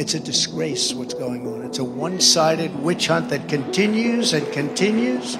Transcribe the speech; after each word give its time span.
It's 0.00 0.16
a 0.16 0.22
disgrace 0.24 0.96
what's 0.96 1.12
going 1.12 1.44
on. 1.44 1.60
It's 1.60 1.76
a 1.76 1.84
one 1.84 2.24
sided 2.24 2.72
witch 2.80 3.12
hunt 3.12 3.28
that 3.28 3.52
continues 3.52 4.32
and 4.32 4.48
continues. 4.48 5.36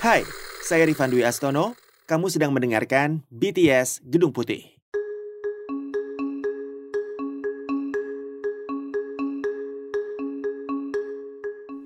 Hai, 0.00 0.24
saya 0.64 0.88
Rifan 0.88 1.12
Dwi 1.12 1.28
Astono. 1.28 1.76
Kamu 2.08 2.32
sedang 2.32 2.56
mendengarkan 2.56 3.28
BTS 3.28 4.00
Gedung 4.08 4.32
Putih. 4.32 4.79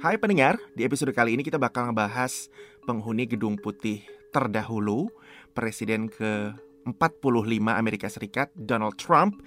Hai 0.05 0.21
pendengar, 0.21 0.61
di 0.77 0.85
episode 0.85 1.17
kali 1.17 1.33
ini 1.33 1.41
kita 1.41 1.57
bakal 1.57 1.89
ngebahas 1.89 2.53
penghuni 2.85 3.25
Gedung 3.25 3.57
Putih 3.57 4.05
terdahulu, 4.37 5.09
Presiden 5.57 6.13
ke-45 6.13 7.65
Amerika 7.73 8.13
Serikat, 8.13 8.53
Donald 8.53 9.01
Trump, 9.01 9.41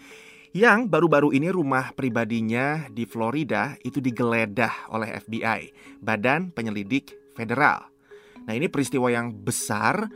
yang 0.57 0.89
baru-baru 0.89 1.29
ini 1.29 1.53
rumah 1.53 1.93
pribadinya 1.93 2.89
di 2.89 3.05
Florida 3.05 3.77
itu 3.85 4.01
digeledah 4.01 4.89
oleh 4.97 5.21
FBI, 5.29 5.61
Badan 6.01 6.49
Penyelidik 6.49 7.13
Federal. 7.37 7.93
Nah 8.49 8.57
ini 8.57 8.65
peristiwa 8.65 9.13
yang 9.13 9.37
besar 9.37 10.09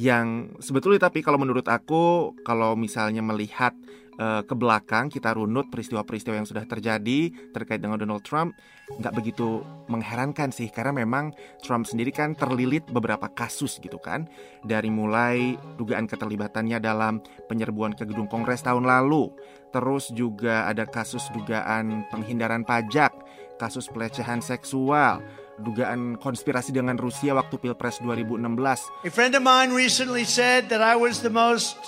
yang 0.00 0.56
sebetulnya 0.64 1.12
tapi 1.12 1.20
kalau 1.20 1.36
menurut 1.36 1.68
aku 1.68 2.32
kalau 2.40 2.72
misalnya 2.72 3.20
melihat 3.20 3.76
uh, 4.18 4.42
ke 4.46 4.54
belakang 4.54 5.10
kita 5.10 5.34
runut 5.34 5.70
peristiwa-peristiwa 5.70 6.38
yang 6.38 6.48
sudah 6.48 6.64
terjadi 6.66 7.30
terkait 7.54 7.80
dengan 7.82 7.98
Donald 7.98 8.22
Trump 8.22 8.54
nggak 9.00 9.14
begitu 9.16 9.64
mengherankan 9.88 10.52
sih 10.52 10.68
karena 10.68 10.92
memang 10.92 11.32
Trump 11.64 11.88
sendiri 11.88 12.12
kan 12.12 12.36
terlilit 12.36 12.84
beberapa 12.92 13.32
kasus 13.32 13.80
gitu 13.80 13.96
kan 13.96 14.28
dari 14.60 14.92
mulai 14.92 15.56
dugaan 15.80 16.04
keterlibatannya 16.04 16.78
dalam 16.78 17.24
penyerbuan 17.48 17.96
ke 17.96 18.04
gedung 18.04 18.28
Kongres 18.28 18.60
tahun 18.60 18.84
lalu 18.84 19.32
terus 19.72 20.12
juga 20.12 20.68
ada 20.68 20.84
kasus 20.84 21.26
dugaan 21.32 22.04
penghindaran 22.12 22.62
pajak 22.62 23.10
kasus 23.56 23.88
pelecehan 23.88 24.44
seksual 24.44 25.24
dugaan 25.62 26.18
konspirasi 26.18 26.74
dengan 26.74 26.98
Rusia 26.98 27.32
waktu 27.32 27.56
Pilpres 27.56 28.02
2016 28.02 29.06
A 29.06 29.10
friend 29.10 29.32
of 29.38 29.42
mine 29.46 29.70
recently 29.72 30.26
said 30.26 30.68
that 30.68 30.82
I 30.82 30.98
was 30.98 31.22
the 31.22 31.30
most 31.30 31.78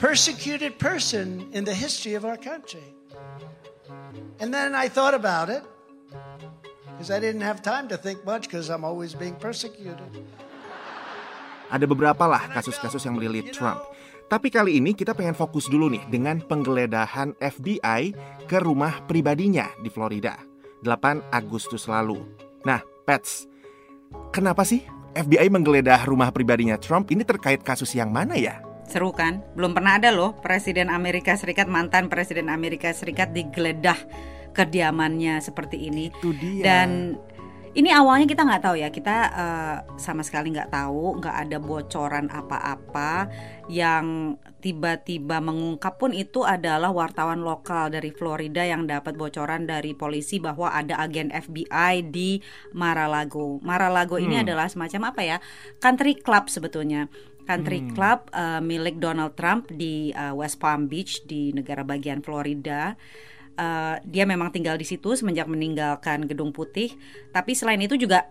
persecuted 0.00 0.80
person 0.80 1.44
in 1.52 1.68
the 1.68 1.76
history 1.76 2.16
of 2.16 2.24
our 2.24 2.40
country. 2.40 2.96
And 4.40 4.48
then 4.48 4.72
I 4.72 4.88
thought 4.88 5.12
about 5.12 5.52
it 5.52 5.60
because 6.96 7.12
I 7.12 7.20
didn't 7.20 7.44
have 7.44 7.60
time 7.60 7.86
to 7.92 8.00
think 8.00 8.24
much 8.24 8.48
because 8.48 8.72
I'm 8.72 8.82
always 8.82 9.12
being 9.12 9.36
persecuted. 9.36 10.08
Ada 11.70 11.84
beberapa 11.86 12.24
lah 12.26 12.48
kasus-kasus 12.50 13.04
yang 13.04 13.20
melilit 13.20 13.52
Trump. 13.52 13.84
Tapi 14.26 14.48
kali 14.48 14.80
ini 14.80 14.96
kita 14.96 15.12
pengen 15.12 15.36
fokus 15.36 15.68
dulu 15.68 15.92
nih 15.92 16.02
dengan 16.08 16.40
penggeledahan 16.40 17.36
FBI 17.38 18.02
ke 18.48 18.58
rumah 18.58 19.04
pribadinya 19.04 19.68
di 19.84 19.92
Florida 19.92 20.40
8 20.82 21.30
Agustus 21.30 21.86
lalu. 21.86 22.24
Nah, 22.64 22.80
Pets, 23.04 23.46
kenapa 24.32 24.64
sih 24.64 24.80
FBI 25.12 25.50
menggeledah 25.50 26.08
rumah 26.08 26.30
pribadinya 26.30 26.78
Trump 26.78 27.10
ini 27.10 27.26
terkait 27.26 27.60
kasus 27.66 27.90
yang 27.92 28.08
mana 28.14 28.38
ya? 28.38 28.69
Seru 28.90 29.14
kan? 29.14 29.40
Belum 29.54 29.72
pernah 29.72 29.96
ada 29.96 30.10
loh 30.10 30.34
Presiden 30.42 30.90
Amerika 30.90 31.38
Serikat, 31.38 31.70
mantan 31.70 32.10
Presiden 32.10 32.50
Amerika 32.50 32.90
Serikat 32.90 33.30
digeledah 33.30 33.96
kediamannya 34.52 35.38
seperti 35.38 35.86
ini. 35.86 36.10
Itu 36.10 36.34
dia. 36.34 36.62
Dan 36.66 37.16
ini 37.70 37.94
awalnya 37.94 38.26
kita 38.26 38.42
nggak 38.42 38.62
tahu 38.66 38.76
ya, 38.82 38.90
kita 38.90 39.16
uh, 39.30 39.76
sama 39.94 40.26
sekali 40.26 40.50
nggak 40.50 40.74
tahu, 40.74 41.22
nggak 41.22 41.36
ada 41.46 41.58
bocoran 41.62 42.26
apa-apa 42.26 43.30
yang 43.70 44.34
tiba-tiba 44.58 45.38
mengungkap 45.38 45.94
pun 45.94 46.10
itu 46.10 46.42
adalah 46.42 46.90
wartawan 46.90 47.46
lokal 47.46 47.94
dari 47.94 48.10
Florida 48.10 48.66
yang 48.66 48.90
dapat 48.90 49.14
bocoran 49.14 49.70
dari 49.70 49.94
polisi 49.94 50.42
bahwa 50.42 50.74
ada 50.74 50.98
agen 50.98 51.30
FBI 51.30 52.10
di 52.10 52.42
Mar-a-Lago. 52.74 53.62
Mar-a-Lago 53.62 54.18
hmm. 54.18 54.26
ini 54.26 54.36
adalah 54.42 54.66
semacam 54.66 55.14
apa 55.14 55.22
ya? 55.22 55.36
Country 55.78 56.18
club 56.18 56.50
sebetulnya 56.50 57.06
country 57.50 57.82
hmm. 57.82 57.98
club 57.98 58.30
uh, 58.30 58.62
milik 58.62 59.02
Donald 59.02 59.34
Trump 59.34 59.66
di 59.74 60.14
uh, 60.14 60.30
West 60.38 60.62
Palm 60.62 60.86
Beach 60.86 61.26
di 61.26 61.50
negara 61.50 61.82
bagian 61.82 62.22
Florida. 62.22 62.94
Uh, 63.58 63.98
dia 64.06 64.22
memang 64.22 64.54
tinggal 64.54 64.78
di 64.78 64.86
situ 64.86 65.18
semenjak 65.18 65.50
meninggalkan 65.50 66.30
Gedung 66.30 66.54
Putih. 66.54 66.94
Tapi 67.34 67.58
selain 67.58 67.82
itu 67.82 67.98
juga 67.98 68.30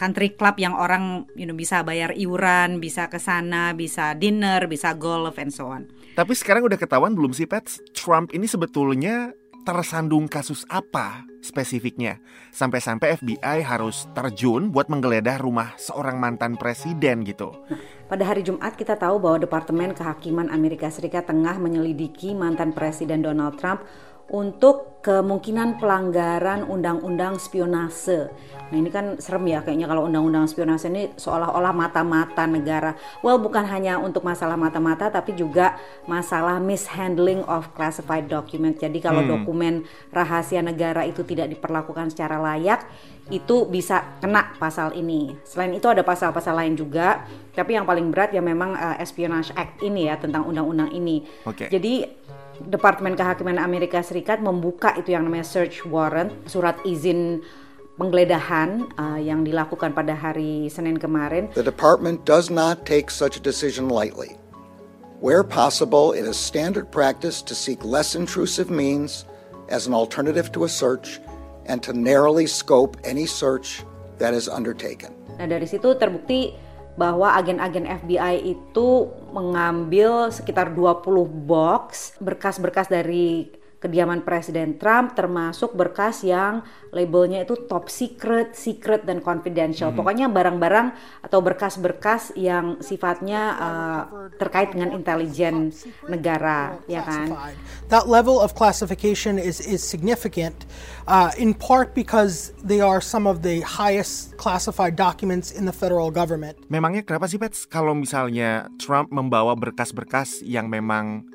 country 0.00 0.32
club 0.32 0.56
yang 0.56 0.72
orang 0.72 1.28
you 1.36 1.44
know, 1.44 1.54
bisa 1.54 1.84
bayar 1.84 2.16
iuran, 2.16 2.80
bisa 2.80 3.12
ke 3.12 3.20
sana, 3.20 3.76
bisa 3.76 4.16
dinner, 4.16 4.64
bisa 4.64 4.96
golf 4.96 5.36
and 5.36 5.52
so 5.52 5.68
on. 5.68 5.84
Tapi 6.16 6.32
sekarang 6.32 6.64
udah 6.64 6.80
ketahuan 6.80 7.12
belum 7.12 7.36
sih 7.36 7.44
Pets, 7.44 7.84
Trump 7.92 8.32
ini 8.32 8.48
sebetulnya 8.48 9.36
tersandung 9.68 10.26
kasus 10.26 10.64
apa 10.72 11.24
spesifiknya 11.44 12.24
sampai-sampai 12.48 13.20
FBI 13.20 13.60
harus 13.60 14.08
terjun 14.16 14.72
buat 14.72 14.88
menggeledah 14.88 15.36
rumah 15.44 15.76
seorang 15.76 16.16
mantan 16.16 16.56
presiden 16.56 17.20
gitu. 17.28 17.52
Pada 18.08 18.24
hari 18.24 18.40
Jumat 18.40 18.72
kita 18.80 18.96
tahu 18.96 19.20
bahwa 19.20 19.44
Departemen 19.44 19.92
Kehakiman 19.92 20.48
Amerika 20.48 20.88
Serikat 20.88 21.28
tengah 21.28 21.60
menyelidiki 21.60 22.32
mantan 22.32 22.72
presiden 22.72 23.20
Donald 23.20 23.60
Trump 23.60 23.84
untuk 24.32 25.04
kemungkinan 25.04 25.76
pelanggaran 25.76 26.64
undang-undang 26.64 27.36
spionase. 27.36 28.32
Nah 28.72 28.76
ini 28.80 28.88
kan 28.88 29.20
serem 29.20 29.44
ya 29.52 29.60
kayaknya 29.60 29.84
kalau 29.84 30.08
undang-undang 30.08 30.48
spionase 30.48 30.88
ini 30.88 31.12
seolah-olah 31.20 31.76
mata-mata 31.76 32.48
negara. 32.48 32.96
Well 33.20 33.36
bukan 33.36 33.68
hanya 33.68 34.00
untuk 34.00 34.24
masalah 34.24 34.56
mata-mata 34.56 35.12
tapi 35.12 35.36
juga 35.36 35.76
masalah 36.08 36.56
mishandling 36.56 37.44
of 37.44 37.68
classified 37.76 38.32
document. 38.32 38.80
Jadi 38.80 38.96
kalau 39.04 39.20
hmm. 39.20 39.28
dokumen 39.28 39.84
rahasia 40.08 40.64
negara 40.64 41.04
itu 41.04 41.20
tidak 41.20 41.52
diperlakukan 41.52 42.16
secara 42.16 42.40
layak 42.40 42.88
itu 43.28 43.68
bisa 43.68 44.20
kena 44.24 44.56
pasal 44.56 44.96
ini. 44.96 45.36
Selain 45.44 45.72
itu 45.72 45.84
ada 45.88 46.04
pasal-pasal 46.04 46.60
lain 46.60 46.76
juga, 46.76 47.24
tapi 47.56 47.72
yang 47.72 47.88
paling 47.88 48.12
berat 48.12 48.36
ya 48.36 48.44
memang 48.44 48.76
uh, 48.76 48.96
Espionage 49.00 49.48
Act 49.56 49.80
ini 49.80 50.08
ya 50.12 50.20
tentang 50.20 50.44
undang-undang 50.44 50.92
ini. 50.92 51.24
Okay. 51.48 51.72
Jadi 51.72 52.04
Departemen 52.62 53.18
Kehakiman 53.18 53.58
Amerika 53.58 53.98
Serikat 54.04 54.38
membuka 54.38 54.94
itu 54.94 55.10
yang 55.10 55.26
namanya 55.26 55.42
search 55.42 55.82
warrant, 55.82 56.30
surat 56.46 56.78
izin 56.86 57.42
penggeledahan 57.98 58.90
uh, 58.98 59.18
yang 59.18 59.46
dilakukan 59.46 59.94
pada 59.94 60.14
hari 60.14 60.66
Senin 60.70 60.98
kemarin. 60.98 61.50
The 61.54 61.66
department 61.66 62.26
does 62.26 62.50
not 62.50 62.86
take 62.86 63.10
such 63.10 63.38
a 63.38 63.42
decision 63.42 63.90
lightly. 63.90 64.38
Where 65.22 65.46
possible, 65.46 66.12
it 66.12 66.26
is 66.26 66.36
standard 66.36 66.90
practice 66.90 67.40
to 67.48 67.54
seek 67.54 67.80
less 67.86 68.12
intrusive 68.14 68.68
means 68.68 69.24
as 69.72 69.86
an 69.86 69.94
alternative 69.94 70.52
to 70.52 70.66
a 70.66 70.70
search 70.70 71.22
and 71.64 71.80
to 71.86 71.96
narrowly 71.96 72.44
scope 72.44 72.98
any 73.08 73.24
search 73.24 73.82
that 74.18 74.34
is 74.34 74.50
undertaken. 74.52 75.16
Nah, 75.40 75.48
dari 75.48 75.66
situ 75.66 75.96
terbukti 75.96 76.54
bahwa 76.94 77.34
agen-agen 77.34 77.86
FBI 77.86 78.54
itu 78.54 79.10
mengambil 79.34 80.30
sekitar 80.30 80.70
20 80.70 81.02
box 81.46 82.14
berkas-berkas 82.22 82.86
dari 82.86 83.50
kediaman 83.84 84.24
Presiden 84.24 84.80
Trump 84.80 85.12
termasuk 85.12 85.76
berkas 85.76 86.24
yang 86.24 86.64
labelnya 86.88 87.44
itu 87.44 87.68
top 87.68 87.92
secret, 87.92 88.56
secret 88.56 89.04
dan 89.04 89.20
confidential. 89.20 89.92
Hmm. 89.92 90.00
Pokoknya 90.00 90.32
barang-barang 90.32 91.20
atau 91.20 91.44
berkas-berkas 91.44 92.32
yang 92.40 92.80
sifatnya 92.80 93.42
uh, 93.60 94.02
terkait 94.40 94.72
dengan 94.72 94.96
intelijen 94.96 95.68
negara, 96.08 96.80
ya 96.88 97.04
kan? 97.04 97.52
That 97.92 98.08
level 98.08 98.40
of 98.40 98.56
classification 98.56 99.36
is 99.36 99.60
is 99.60 99.84
significant 99.84 100.64
uh, 101.04 101.34
in 101.36 101.52
part 101.52 101.92
because 101.92 102.56
they 102.64 102.80
are 102.80 103.04
some 103.04 103.28
of 103.28 103.44
the 103.44 103.60
highest 103.60 104.40
classified 104.40 104.96
documents 104.96 105.52
in 105.52 105.68
the 105.68 105.74
federal 105.74 106.08
government. 106.08 106.56
Memangnya 106.72 107.04
kenapa 107.04 107.28
sih 107.28 107.36
Pets 107.36 107.68
kalau 107.68 107.92
misalnya 107.92 108.70
Trump 108.80 109.12
membawa 109.12 109.52
berkas-berkas 109.58 110.40
yang 110.46 110.70
memang 110.70 111.33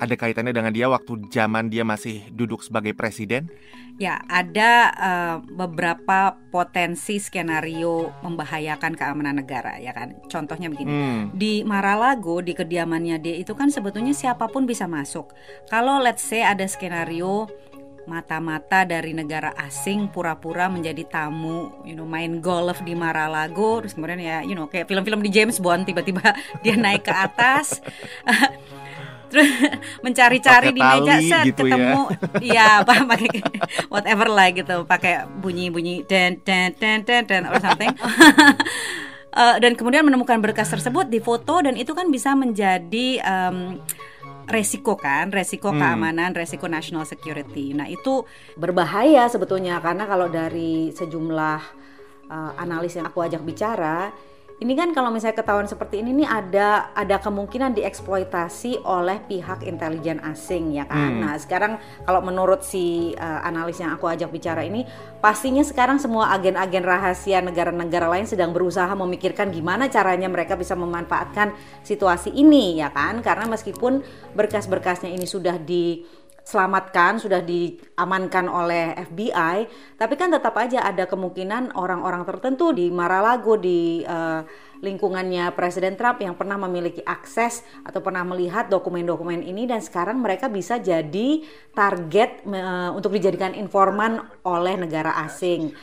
ada 0.00 0.14
kaitannya 0.16 0.56
dengan 0.56 0.72
dia 0.72 0.88
waktu 0.88 1.28
zaman 1.28 1.68
dia 1.68 1.84
masih 1.84 2.24
duduk 2.32 2.64
sebagai 2.64 2.96
presiden? 2.96 3.52
Ya, 4.00 4.24
ada 4.32 4.72
uh, 4.96 5.36
beberapa 5.44 6.40
potensi 6.48 7.20
skenario 7.20 8.08
membahayakan 8.24 8.96
keamanan 8.96 9.44
negara, 9.44 9.76
ya 9.76 9.92
kan. 9.92 10.16
Contohnya 10.24 10.72
begini, 10.72 10.88
hmm. 10.88 11.36
di 11.36 11.60
Mar-a-Lago 11.68 12.40
di 12.40 12.56
kediamannya 12.56 13.20
dia 13.20 13.36
itu 13.36 13.52
kan 13.52 13.68
sebetulnya 13.68 14.16
siapa 14.16 14.48
pun 14.48 14.64
bisa 14.64 14.88
masuk. 14.88 15.36
Kalau 15.68 16.00
let's 16.00 16.24
say 16.24 16.40
ada 16.40 16.64
skenario 16.64 17.52
mata-mata 18.08 18.88
dari 18.88 19.12
negara 19.12 19.52
asing 19.60 20.08
pura-pura 20.08 20.72
menjadi 20.72 21.04
tamu, 21.04 21.68
you 21.84 21.92
know, 21.92 22.08
main 22.08 22.40
golf 22.40 22.80
di 22.82 22.96
Mar-a-Lago, 22.96 23.84
terus 23.84 23.92
kemudian 23.92 24.18
ya, 24.18 24.40
you 24.40 24.56
know, 24.56 24.64
kayak 24.64 24.88
film-film 24.88 25.20
di 25.20 25.28
James 25.28 25.60
Bond 25.60 25.84
tiba-tiba 25.84 26.32
dia 26.64 26.74
naik 26.74 27.04
ke 27.04 27.12
atas 27.12 27.84
terus 29.30 29.46
mencari-cari 30.04 30.74
di 30.74 30.82
meja 30.82 31.16
set 31.22 31.44
gitu 31.54 31.64
ya. 31.64 31.72
ketemu 31.72 32.02
ya 32.58 32.66
apa 32.82 32.94
pakai 33.06 33.28
whatever 33.94 34.26
lah 34.26 34.50
gitu 34.50 34.82
pakai 34.84 35.24
bunyi-bunyi 35.40 36.02
dan 36.04 36.42
dan 36.42 36.74
dan 36.74 37.06
dan 37.06 37.22
dan 37.24 37.42
or 37.46 37.56
something 37.62 37.94
Eh, 39.30 39.56
dan 39.62 39.78
kemudian 39.78 40.02
menemukan 40.02 40.42
berkas 40.42 40.74
tersebut 40.74 41.06
di 41.06 41.22
foto 41.22 41.62
dan 41.62 41.78
itu 41.78 41.94
kan 41.94 42.10
bisa 42.10 42.34
menjadi 42.34 43.22
em, 43.22 43.78
resiko 44.50 44.98
kan, 44.98 45.30
resiko 45.30 45.70
keamanan, 45.70 46.34
resiko 46.34 46.66
national 46.66 47.06
security. 47.06 47.70
Nah 47.70 47.86
itu 47.86 48.26
berbahaya 48.58 49.30
sebetulnya 49.30 49.78
karena 49.78 50.10
kalau 50.10 50.26
dari 50.26 50.90
sejumlah 50.90 51.60
eh, 52.26 52.52
analis 52.58 52.98
yang 52.98 53.06
aku 53.06 53.22
ajak 53.22 53.46
bicara, 53.46 54.10
ini 54.60 54.76
kan 54.76 54.92
kalau 54.92 55.08
misalnya 55.08 55.40
ketahuan 55.40 55.64
seperti 55.64 56.04
ini 56.04 56.20
nih 56.20 56.28
ada 56.28 56.92
ada 56.92 57.16
kemungkinan 57.16 57.72
dieksploitasi 57.80 58.84
oleh 58.84 59.16
pihak 59.24 59.64
intelijen 59.64 60.20
asing 60.20 60.76
ya 60.76 60.84
kan. 60.84 61.16
Nah 61.16 61.32
sekarang 61.40 61.80
kalau 62.04 62.20
menurut 62.20 62.60
si 62.60 63.16
eh, 63.16 63.40
analis 63.40 63.80
yang 63.80 63.96
aku 63.96 64.04
ajak 64.04 64.28
bicara 64.28 64.60
ini, 64.60 64.84
pastinya 65.24 65.64
sekarang 65.64 65.96
semua 65.96 66.36
agen-agen 66.36 66.84
rahasia 66.84 67.40
negara-negara 67.40 68.12
lain 68.12 68.28
sedang 68.28 68.52
berusaha 68.52 68.92
memikirkan 68.92 69.48
gimana 69.48 69.88
caranya 69.88 70.28
mereka 70.28 70.60
bisa 70.60 70.76
memanfaatkan 70.76 71.56
situasi 71.80 72.28
ini 72.28 72.84
ya 72.84 72.92
kan. 72.92 73.24
Karena 73.24 73.48
meskipun 73.48 74.04
berkas-berkasnya 74.36 75.08
ini 75.08 75.24
sudah 75.24 75.56
di 75.56 76.04
selamatkan, 76.44 77.20
sudah 77.20 77.44
diamankan 77.44 78.46
oleh 78.50 78.96
FBI, 79.12 79.56
tapi 80.00 80.14
kan 80.16 80.32
tetap 80.32 80.56
aja 80.56 80.82
ada 80.82 81.04
kemungkinan 81.06 81.76
orang-orang 81.76 82.24
tertentu 82.26 82.72
di 82.72 82.88
Mar-a-Lago 82.88 83.60
di 83.60 84.02
eh, 84.02 84.42
lingkungannya 84.80 85.52
Presiden 85.52 85.94
Trump 85.94 86.24
yang 86.24 86.32
pernah 86.32 86.56
memiliki 86.56 87.04
akses 87.04 87.62
atau 87.84 88.00
pernah 88.00 88.24
melihat 88.24 88.72
dokumen-dokumen 88.72 89.44
ini 89.44 89.68
dan 89.68 89.84
sekarang 89.84 90.18
mereka 90.18 90.48
bisa 90.48 90.80
jadi 90.80 91.44
target 91.76 92.44
eh, 92.48 92.90
untuk 92.96 93.12
dijadikan 93.12 93.52
informan 93.52 94.24
oleh 94.42 94.80
negara 94.80 95.12
asing. 95.20 95.76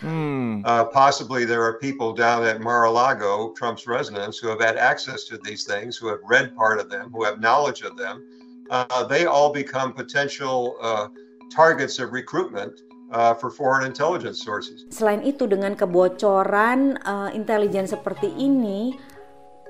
Uh, 0.66 0.84
possibly 0.90 1.46
there 1.46 1.62
are 1.62 1.78
people 1.78 2.12
down 2.12 2.42
at 2.44 2.60
Mar-a-Lago, 2.60 3.54
Trump's 3.54 3.86
residence, 3.86 4.42
who 4.42 4.50
have 4.50 4.60
had 4.60 4.76
access 4.76 5.24
to 5.30 5.38
these 5.38 5.64
things, 5.64 5.96
who 5.96 6.10
have 6.10 6.20
read 6.26 6.58
part 6.58 6.82
of 6.82 6.90
them, 6.90 7.14
who 7.14 7.24
have 7.24 7.40
knowledge 7.40 7.86
of 7.86 7.96
them. 7.96 8.26
Uh, 8.70 9.08
they 9.08 9.26
all 9.26 9.52
become 9.52 9.96
potential 9.96 10.76
uh, 10.84 11.08
targets 11.50 12.00
of 12.00 12.12
recruitment 12.12 12.84
uh, 13.12 13.34
for 13.36 13.50
foreign 13.50 13.88
intelligence 13.88 14.44
sources. 14.44 14.84
Selain 14.92 15.24
itu 15.24 15.48
dengan 15.48 15.76
kebocoran 15.76 17.00
eh, 17.00 17.30
intelijen 17.36 17.88
seperti 17.88 18.32
ini 18.36 18.96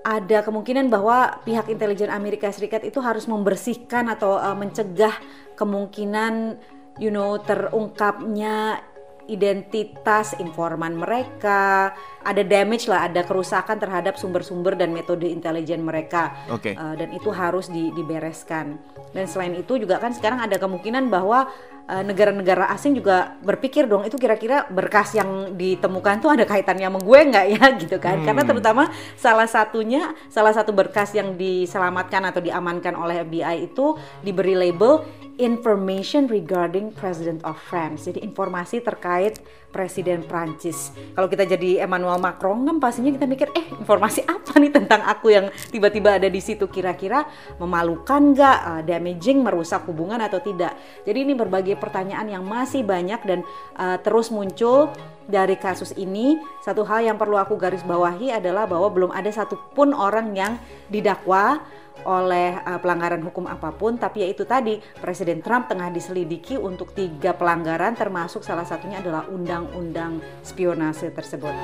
ada 0.07 0.39
kemungkinan 0.39 0.88
bahwa 0.88 1.44
pihak 1.44 1.67
intelijen 1.67 2.07
Amerika 2.09 2.47
Serikat 2.49 2.88
itu 2.88 3.03
harus 3.03 3.27
membersihkan 3.29 4.09
atau 4.09 4.39
eh, 4.41 4.57
mencegah 4.57 5.13
kemungkinan 5.57 6.57
you 6.97 7.13
know 7.13 7.38
terungkapnya 7.38 8.81
identitas 9.27 10.33
informan 10.39 10.95
mereka, 10.95 11.91
ada 12.24 12.41
damage 12.44 12.88
lah, 12.88 13.07
ada 13.07 13.24
kerusakan 13.24 13.79
terhadap 13.79 14.15
sumber-sumber 14.15 14.75
dan 14.75 14.91
metode 14.95 15.27
intelijen 15.27 15.83
mereka. 15.83 16.35
Oke. 16.51 16.75
Uh, 16.75 16.95
dan 16.95 17.12
itu 17.12 17.29
harus 17.31 17.68
di- 17.68 17.91
dibereskan. 17.94 18.79
Dan 19.12 19.27
selain 19.27 19.56
itu 19.56 19.79
juga 19.79 20.00
kan 20.00 20.12
sekarang 20.12 20.44
ada 20.44 20.56
kemungkinan 20.59 21.12
bahwa 21.12 21.47
negara-negara 21.88 22.68
asing 22.75 23.00
juga 23.00 23.39
berpikir 23.39 23.88
dong 23.88 24.04
itu 24.04 24.19
kira-kira 24.19 24.68
berkas 24.68 25.16
yang 25.16 25.56
ditemukan 25.56 26.19
tuh 26.19 26.36
ada 26.36 26.44
kaitannya 26.44 26.92
sama 26.92 27.00
gue 27.00 27.19
nggak 27.31 27.45
ya 27.48 27.63
gitu 27.81 27.95
kan? 27.95 28.28
Karena 28.28 28.44
terutama 28.44 28.92
salah 29.16 29.48
satunya 29.48 30.12
salah 30.28 30.51
satu 30.51 30.75
berkas 30.75 31.16
yang 31.16 31.39
diselamatkan 31.39 32.28
atau 32.28 32.44
diamankan 32.44 32.92
oleh 32.92 33.24
FBI 33.24 33.72
itu 33.72 33.95
diberi 34.19 34.60
label 34.60 35.07
information 35.39 36.28
regarding 36.28 36.92
President 36.92 37.39
of 37.48 37.56
France. 37.56 38.10
Jadi 38.10 38.19
informasi 38.19 38.83
terkait 38.83 39.40
Presiden 39.77 40.25
Prancis. 40.25 40.89
Kalau 41.13 41.29
kita 41.29 41.45
jadi 41.45 41.85
Emmanuel 41.85 42.18
Macron 42.18 42.65
kan 42.65 42.81
pastinya 42.81 43.13
kita 43.13 43.29
mikir, 43.29 43.53
eh 43.53 43.69
informasi 43.77 44.25
apa 44.25 44.57
nih 44.57 44.74
tentang 44.74 45.06
aku 45.06 45.29
yang 45.29 45.53
tiba-tiba 45.69 46.18
ada 46.18 46.25
di 46.25 46.41
situ 46.41 46.65
kira-kira 46.65 47.29
memalukan 47.62 48.33
nggak, 48.33 48.57
uh, 48.65 48.81
damaging, 48.81 49.45
merusak 49.45 49.85
hubungan 49.85 50.18
atau 50.18 50.41
tidak. 50.41 50.74
Jadi 51.06 51.29
ini 51.29 51.38
berbagai 51.38 51.77
pertanyaan 51.77 52.25
yang 52.25 52.41
masih 52.41 52.81
banyak 52.81 53.21
dan 53.21 53.45
uh, 53.77 54.01
terus 54.01 54.33
muncul 54.33 54.89
dari 55.29 55.53
kasus 55.59 55.94
ini. 55.94 56.41
Satu 56.65 56.81
hal 56.88 57.06
yang 57.06 57.21
perlu 57.21 57.38
aku 57.38 57.53
garis 57.59 57.85
bawahi 57.85 58.33
adalah 58.33 58.65
bahwa 58.65 58.89
belum 58.89 59.12
ada 59.13 59.30
satupun 59.30 59.94
orang 59.94 60.33
yang 60.33 60.57
didakwa 60.89 61.62
oleh 62.05 62.59
uh, 62.61 62.77
pelanggaran 62.77 63.23
hukum 63.23 63.49
apa 63.49 63.73
pun, 63.73 63.97
tapi 63.97 64.21
yaitu 64.21 64.45
tadi 64.45 64.77
Presiden 64.99 65.41
Trump 65.41 65.71
tengah 65.71 65.89
diselidiki 65.89 66.59
untuk 66.59 66.94
tiga 66.94 67.33
pelanggaran, 67.33 67.97
termasuk 67.97 68.45
salah 68.45 68.67
satunya 68.67 69.01
adalah 69.01 69.25
undang-undang 69.31 70.21
spionase 70.45 71.09
tersebut. 71.09 71.55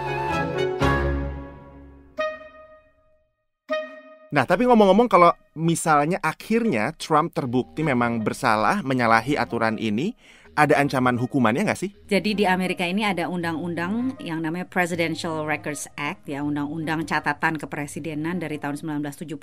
Nah, 4.33 4.49
tapi 4.49 4.65
ngomong-ngomong 4.65 5.05
kalau 5.05 5.29
misalnya 5.53 6.17
akhirnya 6.17 6.89
Trump 6.97 7.37
terbukti 7.37 7.85
memang 7.85 8.17
bersalah 8.25 8.81
menyalahi 8.81 9.37
aturan 9.37 9.77
ini, 9.77 10.17
ada 10.53 10.77
ancaman 10.77 11.17
hukumannya 11.17 11.65
nggak 11.65 11.79
sih? 11.79 11.91
Jadi 12.05 12.37
di 12.37 12.45
Amerika 12.45 12.85
ini 12.85 13.01
ada 13.01 13.25
undang-undang 13.25 14.13
yang 14.21 14.37
namanya 14.37 14.69
Presidential 14.69 15.41
Records 15.49 15.89
Act 15.97 16.29
ya, 16.29 16.45
undang-undang 16.45 17.09
catatan 17.09 17.57
kepresidenan 17.57 18.37
dari 18.37 18.61
tahun 18.61 18.77
1978 19.01 19.33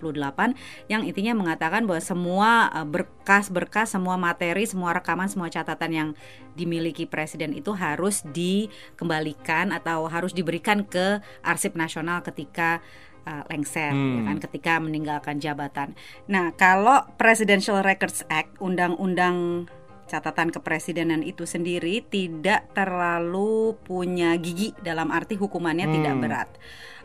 yang 0.87 1.03
intinya 1.03 1.35
mengatakan 1.35 1.83
bahwa 1.91 2.03
semua 2.03 2.51
eh, 2.71 2.87
berkas-berkas, 2.87 3.99
semua 3.99 4.15
materi, 4.15 4.63
semua 4.71 4.95
rekaman, 4.95 5.27
semua 5.27 5.51
catatan 5.51 5.91
yang 5.91 6.09
dimiliki 6.55 7.07
presiden 7.11 7.59
itu 7.59 7.75
harus 7.75 8.23
dikembalikan 8.31 9.75
atau 9.75 10.07
harus 10.07 10.31
diberikan 10.31 10.87
ke 10.87 11.19
arsip 11.43 11.75
nasional 11.75 12.23
ketika 12.23 12.83
uh, 13.27 13.45
lengser 13.49 13.93
ya 13.93 14.21
kan 14.27 14.37
ketika 14.43 14.73
meninggalkan 14.83 15.39
jabatan. 15.39 15.95
Nah, 16.27 16.53
kalau 16.55 17.07
Presidential 17.17 17.81
Records 17.85 18.27
Act 18.29 18.59
undang-undang 18.59 19.69
catatan 20.11 20.51
kepresidenan 20.51 21.23
itu 21.23 21.47
sendiri 21.47 22.03
tidak 22.03 22.67
terlalu 22.75 23.79
punya 23.87 24.35
gigi 24.43 24.75
dalam 24.83 25.15
arti 25.15 25.39
hukumannya 25.39 25.87
tidak 25.87 26.15
berat. 26.19 26.51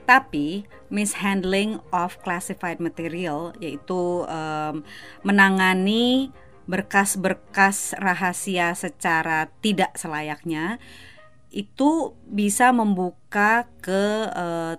Tapi 0.10 0.66
mishandling 0.90 1.78
of 1.94 2.18
classified 2.26 2.82
material 2.82 3.54
yaitu 3.62 4.26
em, 4.26 4.82
menangani 5.22 6.34
berkas-berkas 6.66 7.94
rahasia 8.02 8.74
secara 8.74 9.54
tidak 9.62 9.94
selayaknya 10.02 10.82
itu 11.56 12.12
bisa 12.28 12.76
membuka 12.76 13.64
ke 13.80 14.28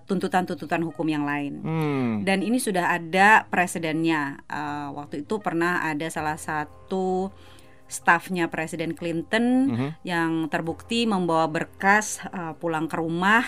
tuntutan-tuntutan 0.04 0.84
hukum 0.84 1.08
yang 1.08 1.24
lain. 1.24 1.64
Hmm. 1.64 2.12
Dan 2.20 2.44
ini 2.44 2.60
sudah 2.60 2.92
ada 2.92 3.48
presidennya. 3.48 4.44
Eh, 4.44 4.88
waktu 4.92 5.24
itu 5.24 5.40
pernah 5.40 5.88
ada 5.88 6.04
salah 6.12 6.36
satu 6.36 7.32
stafnya 7.86 8.50
Presiden 8.50 8.98
Clinton 8.98 9.70
yang 10.02 10.50
terbukti 10.50 11.06
membawa 11.06 11.46
berkas 11.46 12.18
eh, 12.26 12.54
pulang 12.58 12.90
ke 12.90 12.96
rumah 12.98 13.46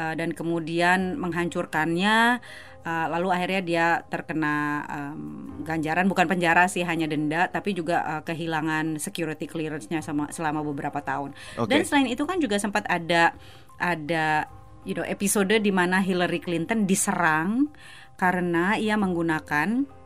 eh, 0.00 0.14
dan 0.16 0.32
kemudian 0.32 1.20
menghancurkannya. 1.20 2.40
Eh, 2.88 3.06
lalu 3.12 3.28
akhirnya 3.28 3.60
dia 3.60 3.86
terkena 4.08 4.86
em, 4.88 5.60
ganjaran, 5.60 6.08
bukan 6.08 6.24
penjara 6.24 6.64
sih, 6.70 6.86
hanya 6.88 7.04
denda, 7.04 7.50
tapi 7.52 7.76
juga 7.76 8.00
eh, 8.00 8.22
kehilangan 8.24 8.96
security 8.96 9.44
clearance-nya 9.44 10.00
sama 10.00 10.32
selama 10.32 10.64
beberapa 10.64 11.04
tahun. 11.04 11.36
Oke. 11.60 11.68
Dan 11.68 11.84
selain 11.84 12.08
itu 12.08 12.24
kan 12.24 12.40
juga 12.40 12.56
sempat 12.56 12.88
ada 12.88 13.36
ada 13.76 14.48
you 14.88 14.96
know 14.96 15.04
episode 15.04 15.52
di 15.52 15.72
mana 15.74 16.00
Hillary 16.00 16.40
Clinton 16.40 16.88
diserang 16.88 17.68
karena 18.16 18.80
ia 18.80 18.96
menggunakan 18.96 19.97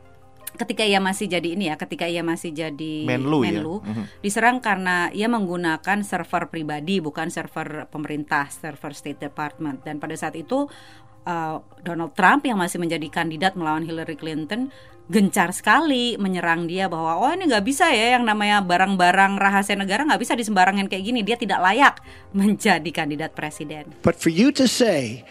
ketika 0.56 0.84
ia 0.84 1.00
masih 1.00 1.26
jadi 1.28 1.48
ini 1.56 1.72
ya, 1.72 1.76
ketika 1.80 2.04
ia 2.04 2.20
masih 2.20 2.52
jadi 2.52 2.94
Menlu 3.08 3.40
ya? 3.44 3.62
Mhm. 3.64 4.04
diserang 4.20 4.60
karena 4.60 5.08
ia 5.10 5.26
menggunakan 5.26 6.04
server 6.04 6.52
pribadi 6.52 7.00
bukan 7.00 7.32
server 7.32 7.88
pemerintah, 7.88 8.48
server 8.52 8.92
State 8.92 9.20
Department 9.20 9.84
dan 9.84 9.96
pada 9.98 10.14
saat 10.14 10.36
itu 10.36 10.68
uh, 11.26 11.56
Donald 11.82 12.14
Trump 12.14 12.46
yang 12.46 12.58
masih 12.58 12.78
menjadi 12.82 13.08
kandidat 13.08 13.54
melawan 13.54 13.86
Hillary 13.86 14.18
Clinton 14.18 14.70
gencar 15.10 15.50
sekali 15.50 16.14
menyerang 16.16 16.70
dia 16.70 16.86
bahwa 16.86 17.18
oh 17.18 17.30
ini 17.34 17.50
nggak 17.50 17.66
bisa 17.66 17.90
ya 17.90 18.16
yang 18.16 18.24
namanya 18.24 18.62
barang-barang 18.62 19.34
rahasia 19.36 19.74
negara 19.74 20.06
nggak 20.06 20.22
bisa 20.22 20.38
disembarangin 20.38 20.86
kayak 20.86 21.04
gini 21.04 21.20
dia 21.26 21.34
tidak 21.36 21.58
layak 21.60 21.94
menjadi 22.38 22.90
kandidat 22.90 23.34
presiden. 23.34 23.92
But 24.00 24.16
for 24.16 24.30
you 24.30 24.54
to 24.56 24.64
say 24.70 25.26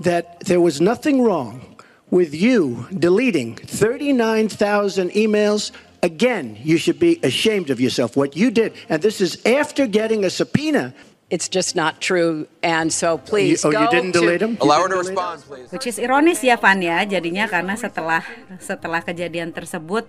that 0.00 0.40
there 0.46 0.62
was 0.62 0.80
nothing 0.80 1.20
wrong 1.20 1.75
with 2.10 2.34
you 2.34 2.86
deleting 2.96 3.56
39,000 3.56 5.10
emails, 5.10 5.72
again, 6.02 6.58
you 6.62 6.78
should 6.78 6.98
be 6.98 7.18
ashamed 7.22 7.70
of 7.70 7.80
yourself. 7.80 8.16
What 8.16 8.36
you 8.36 8.50
did, 8.50 8.74
and 8.88 9.02
this 9.02 9.20
is 9.20 9.44
after 9.44 9.86
getting 9.86 10.24
a 10.24 10.30
subpoena. 10.30 10.94
It's 11.26 11.50
just 11.50 11.74
not 11.74 11.98
true. 11.98 12.46
And 12.62 12.94
so 12.94 13.18
please 13.18 13.66
oh, 13.66 13.74
go 13.74 13.82
you 13.82 13.90
didn't 13.90 14.14
to- 14.14 14.22
delete 14.22 14.38
them? 14.38 14.58
Allow 14.62 14.86
her 14.86 14.88
to 14.94 14.98
respond, 15.02 15.42
please. 15.42 15.66
Which 15.74 15.90
is 15.90 15.98
ironis 15.98 16.38
ya 16.46 16.54
Van 16.54 16.78
ya, 16.78 17.02
jadinya 17.02 17.50
karena 17.50 17.74
setelah 17.74 18.22
setelah 18.62 19.02
kejadian 19.02 19.50
tersebut 19.50 20.06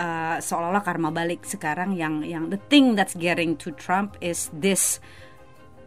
uh, 0.00 0.40
seolah-olah 0.40 0.80
karma 0.80 1.12
balik 1.12 1.44
sekarang 1.44 1.92
yang 1.92 2.24
yang 2.24 2.48
the 2.48 2.60
thing 2.72 2.96
that's 2.96 3.12
getting 3.12 3.52
to 3.60 3.68
Trump 3.76 4.16
is 4.24 4.48
this 4.56 4.96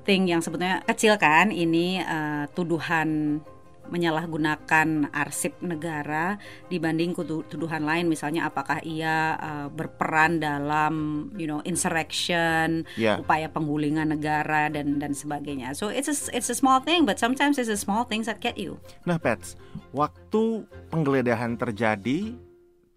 thing 0.05 0.29
yang 0.29 0.41
sebetulnya 0.41 0.85
kecil 0.85 1.17
kan 1.17 1.49
ini 1.49 2.05
uh, 2.05 2.45
tuduhan 2.53 3.41
menyalahgunakan 3.89 5.09
arsip 5.11 5.57
negara 5.65 6.37
dibanding 6.69 7.17
tuduhan 7.49 7.83
lain. 7.83 8.07
Misalnya 8.07 8.47
apakah 8.47 8.79
ia 8.85 9.35
uh, 9.35 9.67
berperan 9.73 10.39
dalam 10.39 11.27
you 11.35 11.49
know 11.49 11.59
insurrection 11.65 12.85
yeah. 12.95 13.17
upaya 13.17 13.49
penggulingan 13.49 14.13
negara 14.13 14.69
dan 14.69 15.01
dan 15.01 15.11
sebagainya. 15.17 15.73
So 15.73 15.89
it's 15.89 16.07
a, 16.09 16.15
it's 16.31 16.47
a 16.47 16.57
small 16.57 16.79
thing 16.79 17.03
but 17.03 17.17
sometimes 17.17 17.57
it's 17.57 17.71
a 17.71 17.79
small 17.79 18.05
things 18.05 18.29
that 18.29 18.39
get 18.39 18.55
you. 18.55 18.77
Nah 19.03 19.17
Pets 19.17 19.57
waktu 19.91 20.63
penggeledahan 20.93 21.57
terjadi 21.57 22.37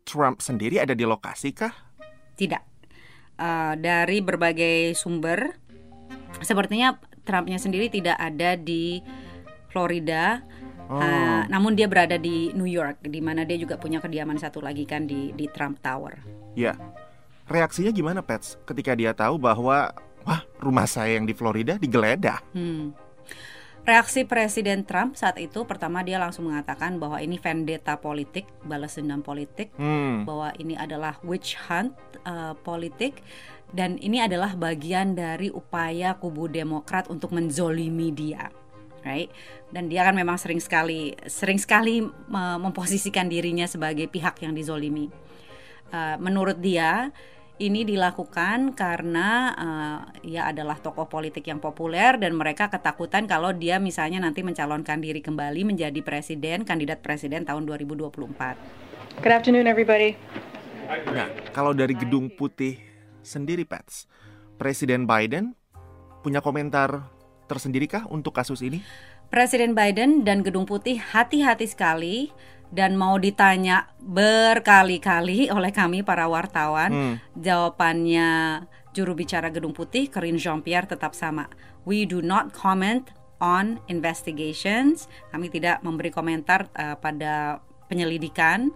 Trump 0.04 0.44
sendiri 0.44 0.78
ada 0.78 0.92
di 0.92 1.08
lokasi 1.08 1.56
kah? 1.56 1.72
Tidak. 2.36 2.62
Uh, 3.40 3.74
dari 3.80 4.20
berbagai 4.20 4.92
sumber 4.94 5.56
sepertinya 6.44 7.00
Trumpnya 7.22 7.54
sendiri 7.54 7.86
tidak 7.86 8.18
ada 8.18 8.58
di 8.58 8.98
Florida 9.70 10.42
Oh. 10.92 11.00
Uh, 11.00 11.48
namun 11.48 11.72
dia 11.72 11.88
berada 11.88 12.20
di 12.20 12.52
New 12.52 12.68
York, 12.68 13.00
di 13.08 13.24
mana 13.24 13.48
dia 13.48 13.56
juga 13.56 13.80
punya 13.80 13.96
kediaman 13.96 14.36
satu 14.36 14.60
lagi 14.60 14.84
kan 14.84 15.08
di 15.08 15.32
di 15.32 15.48
Trump 15.48 15.80
Tower. 15.80 16.20
Ya, 16.52 16.76
reaksinya 17.48 17.88
gimana 17.88 18.20
Pets 18.20 18.60
ketika 18.68 18.92
dia 18.92 19.16
tahu 19.16 19.40
bahwa 19.40 19.96
wah 20.28 20.42
rumah 20.60 20.84
saya 20.84 21.16
yang 21.16 21.24
di 21.24 21.32
Florida 21.32 21.80
digeledah? 21.80 22.44
Hmm. 22.52 22.92
Reaksi 23.82 24.22
Presiden 24.22 24.86
Trump 24.86 25.18
saat 25.18 25.42
itu 25.42 25.66
pertama 25.66 26.06
dia 26.06 26.14
langsung 26.20 26.46
mengatakan 26.46 27.02
bahwa 27.02 27.18
ini 27.18 27.34
vendetta 27.40 27.98
politik, 27.98 28.46
balas 28.62 28.94
dendam 28.94 29.26
politik, 29.26 29.74
hmm. 29.74 30.22
bahwa 30.22 30.54
ini 30.60 30.78
adalah 30.78 31.18
witch 31.26 31.58
hunt 31.66 31.90
uh, 32.22 32.54
politik 32.62 33.24
dan 33.74 33.98
ini 33.98 34.22
adalah 34.22 34.54
bagian 34.54 35.18
dari 35.18 35.50
upaya 35.50 36.14
kubu 36.14 36.46
Demokrat 36.46 37.10
untuk 37.10 37.34
menzolimi 37.34 38.14
dia 38.14 38.54
right? 39.02 39.28
Dan 39.70 39.86
dia 39.90 40.06
kan 40.06 40.14
memang 40.14 40.38
sering 40.38 40.58
sekali 40.58 41.14
sering 41.26 41.58
sekali 41.58 42.02
memposisikan 42.58 43.28
dirinya 43.28 43.66
sebagai 43.68 44.08
pihak 44.08 44.42
yang 44.42 44.54
dizolimi. 44.56 45.10
Uh, 45.92 46.16
menurut 46.16 46.56
dia 46.56 47.12
ini 47.60 47.84
dilakukan 47.84 48.74
karena 48.74 49.28
uh, 49.54 49.98
ia 50.24 50.50
adalah 50.50 50.80
tokoh 50.80 51.06
politik 51.06 51.46
yang 51.46 51.60
populer 51.60 52.16
dan 52.18 52.34
mereka 52.34 52.66
ketakutan 52.72 53.28
kalau 53.28 53.54
dia 53.54 53.76
misalnya 53.76 54.18
nanti 54.18 54.42
mencalonkan 54.42 54.98
diri 54.98 55.20
kembali 55.20 55.62
menjadi 55.68 56.00
presiden, 56.00 56.64
kandidat 56.64 57.04
presiden 57.04 57.44
tahun 57.44 57.68
2024. 57.68 59.20
Good 59.20 59.30
afternoon 59.30 59.68
everybody. 59.68 60.16
Nah, 61.12 61.28
kalau 61.54 61.76
dari 61.76 61.94
Gedung 61.94 62.32
Putih 62.32 62.80
sendiri, 63.22 63.62
Pets, 63.62 64.10
Presiden 64.58 65.06
Biden 65.06 65.54
punya 66.24 66.42
komentar 66.42 67.11
tersendirikah 67.52 68.08
untuk 68.08 68.32
kasus 68.32 68.64
ini? 68.64 68.80
Presiden 69.28 69.76
Biden 69.76 70.24
dan 70.24 70.40
Gedung 70.40 70.64
Putih 70.64 70.96
hati-hati 70.96 71.68
sekali 71.68 72.32
dan 72.72 72.96
mau 72.96 73.20
ditanya 73.20 73.92
berkali-kali 74.00 75.48
oleh 75.56 75.68
kami 75.68 76.00
para 76.00 76.24
wartawan, 76.24 76.90
hmm. 76.92 77.16
jawabannya 77.36 78.64
juru 78.96 79.12
bicara 79.12 79.52
Gedung 79.52 79.76
Putih, 79.76 80.08
Corinne 80.08 80.40
Jean-Pierre 80.40 80.88
tetap 80.88 81.12
sama. 81.12 81.48
We 81.84 82.08
do 82.08 82.24
not 82.24 82.56
comment 82.56 83.12
on 83.42 83.80
investigations. 83.92 85.10
Kami 85.34 85.52
tidak 85.52 85.84
memberi 85.84 86.14
komentar 86.14 86.70
uh, 86.78 86.94
pada 86.94 87.58
penyelidikan 87.90 88.72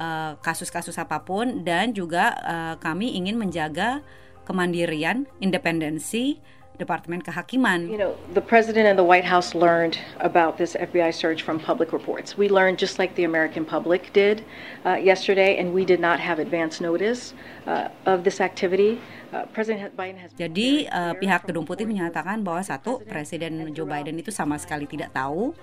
eh, 0.00 0.32
kasus-kasus 0.40 0.96
uh, 0.96 1.04
apa 1.04 1.20
pun 1.20 1.68
dan 1.68 1.92
juga 1.92 2.32
uh, 2.40 2.74
kami 2.80 3.12
ingin 3.12 3.36
menjaga 3.36 4.00
kemandirian, 4.48 5.28
independensi 5.36 6.40
Departemen 6.74 7.22
Kehakiman. 7.22 7.86
You 7.86 7.98
know, 7.98 8.18
the 8.34 8.42
president 8.42 8.90
and 8.90 8.98
the 8.98 9.06
White 9.06 9.24
House 9.24 9.54
learned 9.54 9.98
about 10.18 10.58
this 10.58 10.74
FBI 10.74 11.14
search 11.14 11.46
from 11.46 11.62
public 11.62 11.94
reports. 11.94 12.34
We 12.34 12.50
learned 12.50 12.82
just 12.82 12.98
like 12.98 13.14
the 13.14 13.22
American 13.22 13.62
public 13.62 14.10
did 14.10 14.42
uh, 14.82 14.98
yesterday, 14.98 15.54
and 15.62 15.70
we 15.70 15.86
did 15.86 16.02
not 16.02 16.18
have 16.18 16.42
advance 16.42 16.82
notice 16.82 17.30
uh, 17.70 17.94
of 18.10 18.26
this 18.26 18.42
activity. 18.42 18.98
Uh, 19.30 19.46
president 19.54 19.94
Biden 19.94 20.18
has 20.18 20.34
Jadi 20.34 20.90
uh, 20.90 21.14
pihak 21.14 21.46
Gedung 21.46 21.62
Putih 21.62 21.86
menyatakan 21.86 22.42
bahwa 22.42 22.62
satu 22.66 22.98
Presiden 23.06 23.70
Joe 23.70 23.86
Biden 23.86 24.18
itu 24.18 24.34
sama 24.34 24.58
sekali 24.58 24.90
tidak 24.90 25.14
tahu 25.14 25.54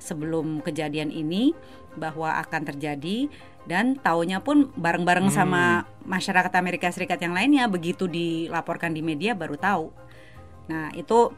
sebelum 0.00 0.64
kejadian 0.64 1.12
ini 1.12 1.52
bahwa 1.94 2.40
akan 2.40 2.68
terjadi 2.72 3.28
dan 3.64 3.96
taunya 3.96 4.44
pun 4.44 4.68
bareng-bareng 4.76 5.32
hmm. 5.32 5.36
sama 5.36 5.88
masyarakat 6.04 6.52
Amerika 6.56 6.88
Serikat 6.92 7.16
yang 7.20 7.32
lainnya 7.32 7.64
begitu 7.64 8.04
dilaporkan 8.04 8.92
di 8.92 9.00
media 9.00 9.32
baru 9.32 9.56
tahu 9.56 10.03
Nah, 10.70 10.90
itu 10.96 11.32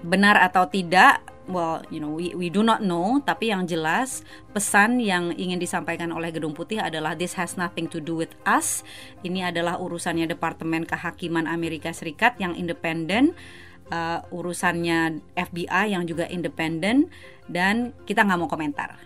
benar 0.00 0.40
atau 0.40 0.64
tidak 0.64 1.20
well 1.44 1.84
you 1.92 2.00
know 2.00 2.08
we 2.08 2.32
we 2.32 2.48
do 2.48 2.64
not 2.64 2.80
know 2.80 3.20
tapi 3.20 3.52
yang 3.52 3.68
jelas 3.68 4.24
pesan 4.56 4.96
yang 4.96 5.28
ingin 5.36 5.60
disampaikan 5.60 6.08
oleh 6.08 6.32
Gedung 6.32 6.56
Putih 6.56 6.80
adalah 6.80 7.12
this 7.12 7.36
has 7.36 7.60
nothing 7.60 7.84
to 7.84 8.00
do 8.00 8.16
with 8.16 8.32
us 8.48 8.80
ini 9.20 9.44
adalah 9.44 9.76
urusannya 9.76 10.24
Departemen 10.24 10.88
Kehakiman 10.88 11.44
Amerika 11.44 11.92
Serikat 11.92 12.40
yang 12.40 12.56
independen 12.56 13.36
uh, 13.90 14.24
urusannya 14.32 15.20
FBI 15.36 15.92
yang 15.92 16.06
juga 16.06 16.24
independen 16.30 17.10
dan 17.50 17.92
kita 18.06 18.22
nggak 18.22 18.38
mau 18.38 18.48
komentar. 18.48 18.96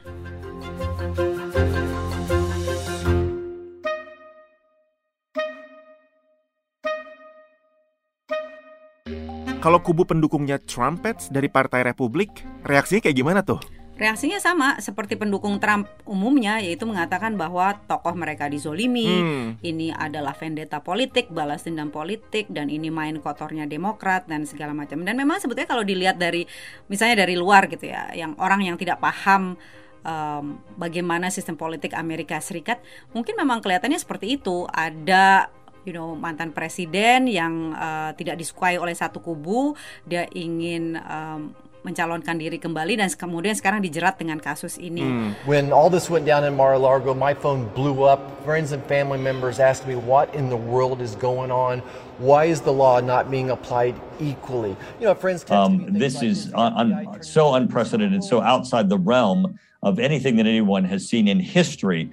Kalau 9.65 9.81
kubu 9.81 10.05
pendukungnya 10.05 10.61
Trumpets 10.61 11.33
dari 11.33 11.49
Partai 11.49 11.81
Republik, 11.89 12.45
reaksinya 12.69 13.01
kayak 13.01 13.17
gimana 13.17 13.41
tuh? 13.41 13.57
Reaksinya 13.97 14.37
sama 14.37 14.77
seperti 14.77 15.17
pendukung 15.17 15.57
Trump 15.57 15.89
umumnya 16.05 16.61
yaitu 16.61 16.85
mengatakan 16.85 17.33
bahwa 17.41 17.73
tokoh 17.89 18.13
mereka 18.13 18.45
dizolimi, 18.53 19.09
hmm. 19.09 19.65
ini 19.65 19.89
adalah 19.89 20.37
vendetta 20.37 20.85
politik, 20.85 21.33
balas 21.33 21.65
dendam 21.65 21.89
politik 21.89 22.45
dan 22.53 22.69
ini 22.69 22.93
main 22.93 23.17
kotornya 23.25 23.65
Demokrat 23.65 24.29
dan 24.29 24.45
segala 24.45 24.77
macam. 24.77 25.01
Dan 25.01 25.17
memang 25.17 25.41
sebetulnya 25.41 25.73
kalau 25.73 25.81
dilihat 25.81 26.21
dari 26.21 26.45
misalnya 26.93 27.25
dari 27.25 27.33
luar 27.33 27.65
gitu 27.73 27.89
ya, 27.89 28.13
yang 28.13 28.37
orang 28.37 28.69
yang 28.69 28.77
tidak 28.77 29.01
paham 29.01 29.57
um, 30.05 30.61
bagaimana 30.77 31.33
sistem 31.33 31.57
politik 31.57 31.97
Amerika 31.97 32.37
Serikat, 32.37 32.85
mungkin 33.17 33.33
memang 33.33 33.65
kelihatannya 33.65 33.97
seperti 33.97 34.37
itu. 34.37 34.69
Ada 34.69 35.49
you 35.85 35.93
know 35.93 36.17
mantan 36.17 36.51
presiden 36.51 37.29
yang 37.29 37.77
uh, 37.77 38.11
tidak 38.17 38.41
disukai 38.41 38.81
oleh 38.81 38.97
satu 38.97 39.21
kubu 39.21 39.77
dia 40.09 40.27
ingin 40.33 40.97
um, 41.01 41.53
mencalonkan 41.85 42.41
diri 42.41 42.57
kembali 42.57 42.97
dan 42.97 43.13
kemudian 43.13 43.53
sekarang 43.53 43.85
dijerat 43.85 44.17
dengan 44.17 44.41
kasus 44.41 44.81
ini. 44.81 45.05
Hmm. 45.05 45.31
When 45.45 45.69
all 45.69 45.93
this 45.93 46.09
went 46.09 46.25
down 46.25 46.41
in 46.49 46.57
Mar-a-Lago, 46.57 47.13
my 47.13 47.37
phone 47.37 47.69
blew 47.77 48.09
up. 48.09 48.25
Friends 48.41 48.73
and 48.73 48.81
family 48.89 49.21
members 49.21 49.61
asked 49.61 49.85
me 49.85 49.93
what 49.93 50.33
in 50.33 50.49
the 50.49 50.57
world 50.57 51.05
is 51.05 51.13
going 51.21 51.53
on. 51.53 51.85
Why 52.17 52.49
is 52.49 52.65
the 52.65 52.73
law 52.73 53.05
not 53.05 53.29
being 53.29 53.53
applied 53.53 53.93
equally? 54.17 54.81
You 54.97 55.13
know, 55.13 55.15
friends. 55.15 55.45
Um, 55.53 55.93
this 55.93 56.25
like 56.25 56.33
is 56.33 56.49
un- 56.57 56.73
un- 56.89 57.21
so 57.21 57.53
unprecedented, 57.53 58.25
so 58.25 58.41
outside 58.41 58.89
the 58.89 58.99
realm 58.99 59.61
of 59.85 60.01
anything 60.01 60.41
that 60.41 60.49
anyone 60.49 60.89
has 60.89 61.05
seen 61.05 61.29
in 61.29 61.37
history. 61.37 62.09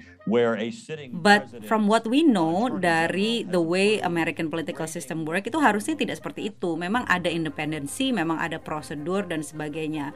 But 1.10 1.66
from 1.66 1.90
what 1.90 2.06
we 2.06 2.22
know 2.22 2.70
dari 2.70 3.42
the 3.42 3.58
way 3.58 3.98
American 3.98 4.54
political 4.54 4.86
system 4.86 5.26
work 5.26 5.50
itu 5.50 5.58
harusnya 5.58 5.98
tidak 5.98 6.22
seperti 6.22 6.54
itu. 6.54 6.78
Memang 6.78 7.02
ada 7.10 7.26
independensi, 7.26 8.14
memang 8.14 8.38
ada 8.38 8.62
prosedur 8.62 9.26
dan 9.26 9.42
sebagainya. 9.42 10.14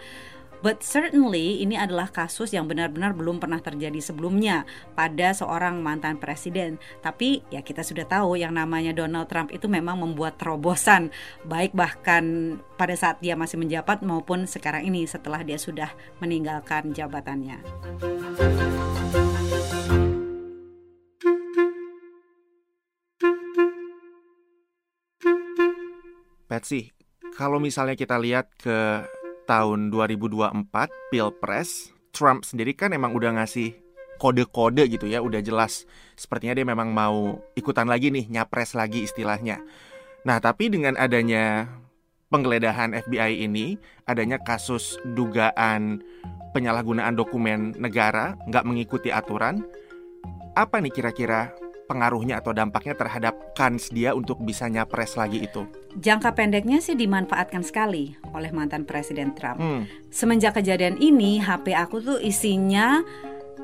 But 0.65 0.81
certainly 0.81 1.61
ini 1.61 1.77
adalah 1.77 2.09
kasus 2.09 2.57
yang 2.57 2.65
benar-benar 2.65 3.13
belum 3.13 3.37
pernah 3.37 3.61
terjadi 3.61 4.01
sebelumnya 4.01 4.65
pada 4.97 5.37
seorang 5.37 5.85
mantan 5.85 6.17
presiden. 6.17 6.81
Tapi 7.05 7.45
ya 7.53 7.61
kita 7.61 7.85
sudah 7.85 8.09
tahu 8.09 8.41
yang 8.41 8.57
namanya 8.57 8.97
Donald 8.97 9.29
Trump 9.29 9.53
itu 9.53 9.69
memang 9.69 10.01
membuat 10.01 10.41
terobosan 10.41 11.13
baik 11.45 11.77
bahkan 11.77 12.57
pada 12.81 12.97
saat 12.97 13.21
dia 13.21 13.37
masih 13.37 13.61
menjabat 13.61 14.01
maupun 14.01 14.49
sekarang 14.49 14.89
ini 14.89 15.05
setelah 15.05 15.45
dia 15.45 15.61
sudah 15.61 15.93
meninggalkan 16.25 16.97
jabatannya. 16.97 17.61
Patsy, 26.47 26.95
kalau 27.35 27.59
misalnya 27.59 27.99
kita 27.99 28.23
lihat 28.23 28.55
ke 28.55 29.03
tahun 29.51 29.91
2024 29.91 30.71
Pilpres, 31.11 31.91
Trump 32.15 32.47
sendiri 32.47 32.71
kan 32.79 32.95
emang 32.95 33.19
udah 33.19 33.35
ngasih 33.35 33.75
kode-kode 34.23 34.87
gitu 34.87 35.11
ya, 35.11 35.19
udah 35.27 35.43
jelas 35.43 35.91
sepertinya 36.15 36.55
dia 36.55 36.63
memang 36.63 36.95
mau 36.95 37.43
ikutan 37.59 37.91
lagi 37.91 38.15
nih, 38.15 38.31
nyapres 38.31 38.79
lagi 38.79 39.03
istilahnya. 39.03 39.59
Nah, 40.23 40.39
tapi 40.39 40.71
dengan 40.71 40.95
adanya 40.95 41.67
penggeledahan 42.31 42.95
FBI 42.95 43.43
ini, 43.43 43.75
adanya 44.07 44.39
kasus 44.39 45.03
dugaan 45.03 46.07
penyalahgunaan 46.55 47.19
dokumen 47.19 47.75
negara 47.75 48.39
nggak 48.47 48.63
mengikuti 48.63 49.11
aturan, 49.11 49.67
apa 50.55 50.79
nih 50.79 50.95
kira-kira 50.95 51.51
pengaruhnya 51.87 52.43
atau 52.43 52.51
dampaknya 52.51 52.99
terhadap 52.99 53.55
kans 53.55 53.89
dia 53.95 54.13
untuk 54.13 54.43
bisa 54.43 54.67
nyapres 54.67 55.15
lagi 55.15 55.47
itu? 55.47 55.65
Jangka 55.97 56.35
pendeknya 56.37 56.83
sih 56.83 56.99
dimanfaatkan 56.99 57.63
sekali 57.65 58.19
oleh 58.35 58.51
mantan 58.53 58.85
Presiden 58.85 59.33
Trump. 59.33 59.59
Hmm. 59.63 59.83
Semenjak 60.13 60.59
kejadian 60.61 61.01
ini, 61.01 61.41
HP 61.41 61.73
aku 61.73 62.03
tuh 62.03 62.19
isinya 62.21 63.01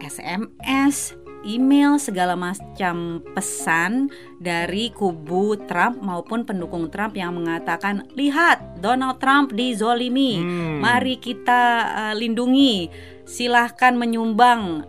SMS, 0.01 1.15
email, 1.45 1.99
segala 1.99 2.39
macam 2.39 3.21
pesan 3.35 4.09
dari 4.39 4.91
kubu 4.95 5.59
Trump 5.67 6.01
maupun 6.01 6.47
pendukung 6.47 6.89
Trump 6.89 7.19
yang 7.19 7.37
mengatakan, 7.37 8.09
"Lihat, 8.15 8.83
Donald 8.83 9.23
Trump 9.23 9.55
dizolimi. 9.55 10.43
Hmm. 10.43 10.83
Mari 10.83 11.19
kita 11.23 11.63
uh, 11.95 12.15
lindungi. 12.19 12.91
Silahkan 13.23 13.95
menyumbang 13.95 14.83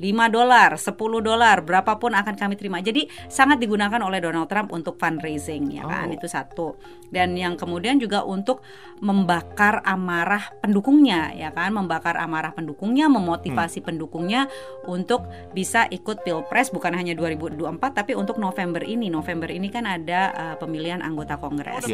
5 0.00 0.32
dolar, 0.32 0.80
10 0.80 0.96
dolar, 1.20 1.60
berapapun 1.60 2.16
akan 2.16 2.34
kami 2.34 2.56
terima. 2.56 2.80
Jadi 2.80 3.04
sangat 3.28 3.60
digunakan 3.60 4.00
oleh 4.00 4.16
Donald 4.24 4.48
Trump 4.48 4.72
untuk 4.72 4.96
fundraising 4.96 5.76
ya 5.76 5.84
kan. 5.84 6.08
Oh. 6.08 6.16
Itu 6.16 6.26
satu. 6.26 6.80
Dan 7.12 7.36
yang 7.36 7.60
kemudian 7.60 8.00
juga 8.00 8.24
untuk 8.24 8.64
membakar 9.04 9.84
amarah 9.84 10.56
pendukungnya 10.64 11.36
ya 11.36 11.52
kan, 11.52 11.76
membakar 11.76 12.16
amarah 12.16 12.56
pendukungnya, 12.56 13.12
memotivasi 13.12 13.84
pendukungnya 13.84 14.48
untuk 14.88 15.28
bisa 15.52 15.84
ikut 15.92 16.24
Pilpres 16.24 16.72
bukan 16.72 16.96
hanya 16.96 17.12
2024 17.12 17.76
tapi 17.92 18.16
untuk 18.16 18.40
November 18.40 18.80
ini. 18.80 19.12
November 19.12 19.52
ini 19.52 19.68
kan 19.68 19.84
ada 19.84 20.32
uh, 20.32 20.56
pemilihan 20.56 21.04
anggota 21.04 21.36
Kongres. 21.36 21.84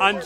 own 0.00 0.20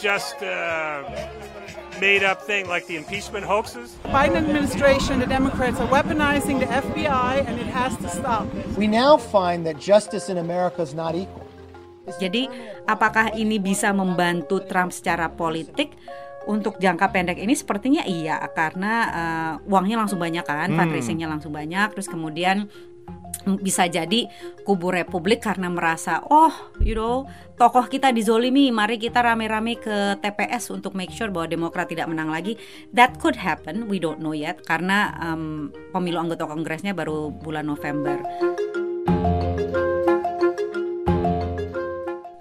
made 2.01 2.25
up 2.25 2.41
thing 2.43 2.67
like 2.67 2.89
the 2.89 2.97
impeachment 2.97 3.45
hoaxes. 3.45 3.95
Biden 4.09 4.41
administration, 4.41 5.21
the 5.21 5.29
Democrats 5.29 5.79
are 5.79 5.87
weaponizing 5.93 6.59
the 6.59 6.67
FBI, 6.67 7.45
and 7.45 7.61
it 7.61 7.69
has 7.69 7.93
to 8.01 8.09
stop. 8.09 8.49
We 8.81 8.89
now 8.89 9.21
find 9.21 9.69
that 9.69 9.77
justice 9.79 10.33
in 10.33 10.41
America 10.41 10.81
is 10.81 10.97
not 10.97 11.13
equal. 11.15 11.45
Jadi, 12.19 12.49
apakah 12.89 13.37
ini 13.37 13.61
bisa 13.63 13.93
membantu 13.95 14.65
Trump 14.67 14.91
secara 14.91 15.31
politik? 15.31 15.95
Untuk 16.49 16.81
jangka 16.81 17.13
pendek 17.13 17.37
ini 17.37 17.53
sepertinya 17.53 18.01
iya 18.09 18.41
karena 18.57 18.93
uh, 19.13 19.55
uangnya 19.69 20.01
langsung 20.01 20.17
banyak 20.17 20.43
kan, 20.43 20.73
Hmm. 20.73 20.81
fundraisingnya 20.81 21.29
langsung 21.29 21.53
banyak, 21.53 21.93
terus 21.93 22.09
kemudian 22.09 22.67
bisa 23.61 23.89
jadi 23.89 24.29
kubu 24.65 24.93
Republik 24.93 25.41
karena 25.41 25.73
merasa 25.73 26.21
oh 26.29 26.53
you 26.85 26.93
know 26.93 27.25
tokoh 27.57 27.89
kita 27.89 28.13
dizolimi 28.13 28.69
mari 28.69 29.01
kita 29.01 29.21
rame-rame 29.25 29.81
ke 29.81 30.21
TPS 30.21 30.73
untuk 30.73 30.93
make 30.93 31.13
sure 31.13 31.33
bahwa 31.33 31.49
Demokrat 31.49 31.89
tidak 31.89 32.09
menang 32.09 32.29
lagi. 32.33 32.57
That 32.93 33.17
could 33.21 33.37
happen 33.37 33.89
we 33.89 34.01
don't 34.01 34.21
know 34.21 34.37
yet 34.37 34.61
karena 34.65 35.17
um, 35.21 35.73
pemilu 35.93 36.21
anggota 36.21 36.45
Kongresnya 36.45 36.93
baru 36.93 37.33
bulan 37.33 37.69
November. 37.69 38.21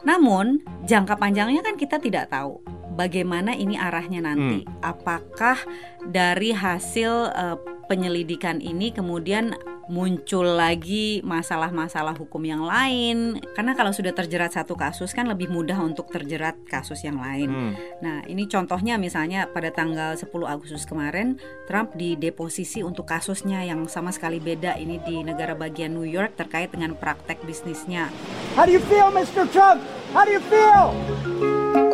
Namun 0.09 0.65
jangka 0.89 1.21
panjangnya 1.21 1.61
kan 1.61 1.77
kita 1.77 2.01
tidak 2.01 2.33
tahu 2.33 2.59
bagaimana 2.99 3.55
ini 3.55 3.79
arahnya 3.79 4.25
nanti. 4.25 4.67
Apakah 4.83 5.55
dari 6.03 6.51
hasil 6.51 7.31
eh, 7.31 7.57
penyelidikan 7.87 8.59
ini 8.59 8.91
kemudian 8.91 9.55
muncul 9.89 10.45
lagi 10.45 11.19
masalah-masalah 11.25 12.13
hukum 12.15 12.45
yang 12.45 12.61
lain? 12.61 13.41
Karena 13.57 13.73
kalau 13.73 13.89
sudah 13.89 14.13
terjerat 14.13 14.53
satu 14.53 14.77
kasus 14.77 15.11
kan 15.11 15.25
lebih 15.25 15.49
mudah 15.49 15.81
untuk 15.81 16.13
terjerat 16.13 16.55
kasus 16.69 17.01
yang 17.01 17.17
lain. 17.17 17.49
Hmm. 17.49 17.73
Nah, 17.99 18.17
ini 18.29 18.45
contohnya 18.45 19.01
misalnya 19.01 19.49
pada 19.49 19.73
tanggal 19.73 20.13
10 20.13 20.29
Agustus 20.45 20.85
kemarin 20.85 21.41
Trump 21.65 21.97
dideposisi 21.97 22.85
untuk 22.85 23.09
kasusnya 23.09 23.65
yang 23.65 23.89
sama 23.89 24.13
sekali 24.13 24.37
beda 24.37 24.77
ini 24.77 25.01
di 25.01 25.25
negara 25.25 25.57
bagian 25.57 25.97
New 25.97 26.07
York 26.07 26.37
terkait 26.37 26.69
dengan 26.69 26.93
praktek 26.93 27.41
bisnisnya. 27.43 28.13
How 28.53 28.69
do 28.69 28.71
you 28.71 28.83
feel, 28.85 29.09
Mr. 29.09 29.49
Trump? 29.49 29.81
How 30.13 30.23
do 30.23 30.31
you 30.31 30.43
feel? 30.45 31.88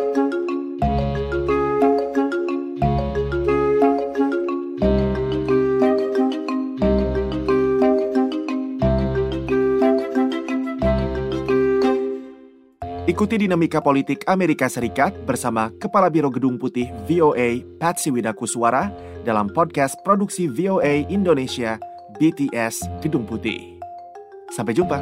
Ikuti 13.16 13.48
dinamika 13.48 13.80
politik 13.80 14.28
Amerika 14.28 14.68
Serikat 14.68 15.16
bersama 15.24 15.72
Kepala 15.80 16.12
Biro 16.12 16.28
Gedung 16.28 16.60
Putih 16.60 16.92
VOA 17.08 17.64
Patsy 17.80 18.12
Widakuswara 18.12 18.92
dalam 19.24 19.48
podcast 19.48 19.96
produksi 20.04 20.44
VOA 20.44 21.08
Indonesia 21.08 21.80
BTS 22.20 22.84
Gedung 23.00 23.24
Putih. 23.24 23.80
Sampai 24.52 24.76
jumpa. 24.76 25.00